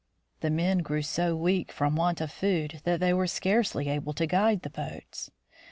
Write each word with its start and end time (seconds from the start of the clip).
The 0.39 0.49
men 0.49 0.79
grew 0.79 1.03
so 1.03 1.35
weak 1.35 1.71
from 1.71 1.95
want 1.95 2.21
of 2.21 2.31
food 2.31 2.81
that 2.85 2.99
they 2.99 3.13
were 3.13 3.27
scarcely 3.27 3.87
able 3.87 4.13
to 4.13 4.25
guide 4.25 4.63
the 4.63 4.71
boats. 4.71 5.29